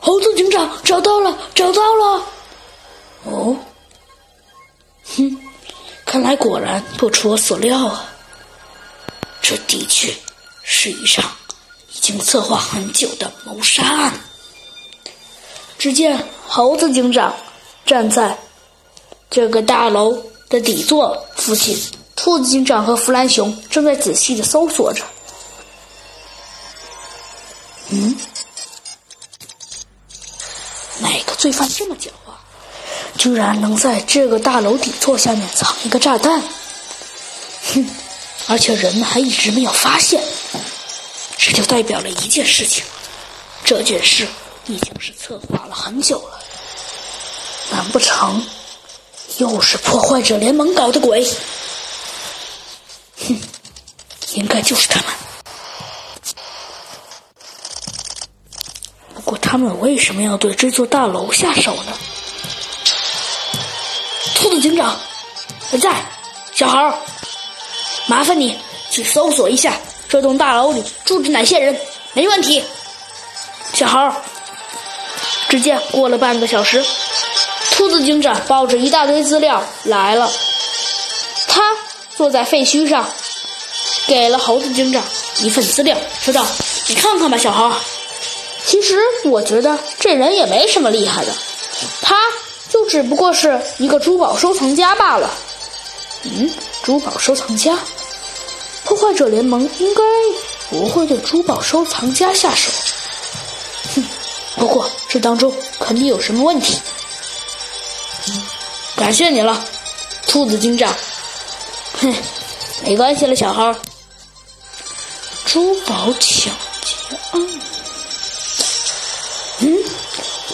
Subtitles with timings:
[0.00, 2.26] 猴子警长找到了，找到了！
[3.24, 3.56] 哦，
[5.16, 5.38] 哼，
[6.04, 8.04] 看来果然不出我所料啊！
[9.40, 10.14] 这的确
[10.62, 11.30] 是一场
[11.94, 14.12] 已经策划很久的谋杀案。
[15.78, 17.34] 只见猴子警长
[17.84, 18.38] 站在
[19.30, 20.16] 这个大楼
[20.48, 21.78] 的底座附近，
[22.14, 25.02] 兔子警长和弗兰熊正在仔细的搜索着。
[27.90, 28.16] 嗯，
[31.44, 32.32] 罪犯这么狡猾，
[33.18, 36.42] 居然能在这个大楼底座下面藏一个炸弹？
[37.74, 37.86] 哼，
[38.46, 40.24] 而且人们还一直没有发现，
[41.36, 42.82] 这就代表了一件事情：
[43.62, 44.26] 这件事
[44.68, 46.40] 已经是策划了很久了。
[47.70, 48.42] 难不成
[49.36, 51.30] 又是破坏者联盟搞的鬼？
[53.18, 53.38] 哼，
[54.32, 55.10] 应该就是他们。
[59.24, 61.92] 过他们为什么要对这座大楼下手呢？
[64.34, 64.94] 兔子警长，
[65.70, 65.90] 我在。
[66.52, 66.78] 小猴，
[68.06, 68.56] 麻烦你
[68.90, 69.72] 去搜索一下
[70.08, 71.76] 这栋大楼里住着哪些人。
[72.12, 72.62] 没问题。
[73.72, 74.12] 小猴。
[75.48, 76.84] 只见过了半个小时，
[77.72, 80.30] 兔子警长抱着一大堆资料来了。
[81.48, 81.60] 他
[82.16, 83.08] 坐在废墟上，
[84.06, 85.02] 给了猴子警长
[85.40, 86.44] 一份资料，说道
[86.88, 87.72] ：“你看看吧，小猴。
[88.66, 91.32] 其实我觉得这人也没什么厉害的，
[92.02, 92.16] 他
[92.68, 95.30] 就只不过是一个珠宝收藏家罢了。
[96.24, 96.50] 嗯，
[96.82, 97.78] 珠宝收藏家，
[98.84, 100.02] 破坏者联盟应该
[100.70, 102.70] 不会对珠宝收藏家下手。
[103.94, 104.04] 哼，
[104.56, 106.80] 不过这当中肯定有什么问题。
[108.96, 109.62] 感谢你了，
[110.26, 110.92] 兔子警长。
[112.00, 112.14] 哼，
[112.84, 113.74] 没关系了，小号。
[115.44, 117.48] 珠宝抢劫案。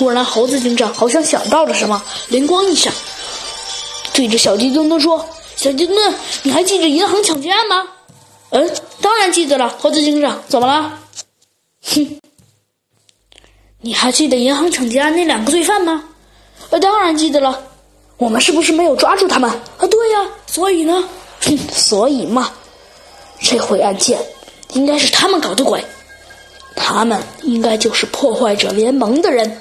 [0.01, 2.91] 突，然猴子警长好像想到了什么，灵光一闪，
[4.15, 5.23] 对着小鸡墩墩说
[5.57, 7.87] ：“小鸡墩墩，你还记得银行抢劫案吗
[8.49, 10.99] ？”“嗯，当然记得了。”猴子警长，怎么了？
[11.83, 12.19] 哼，
[13.83, 16.03] 你还记得银行抢劫案那两个罪犯吗？
[16.71, 17.63] 呃，当然记得了。
[18.17, 19.51] 我们是不是没有抓住他们？
[19.51, 20.27] 啊，对呀。
[20.47, 21.07] 所以呢？
[21.43, 22.51] 哼，所以嘛，
[23.39, 24.19] 这回案件
[24.73, 25.85] 应该是他们搞的鬼。
[26.75, 29.61] 他们应该就是破坏者联盟的人。